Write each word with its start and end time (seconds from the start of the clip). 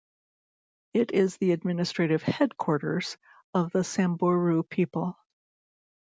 It 0.95 1.11
is 1.11 1.37
the 1.37 1.51
administrative 1.51 2.23
headquarters 2.23 3.17
of 3.53 3.71
the 3.71 3.83
Samburu 3.83 4.63
people. 4.63 5.15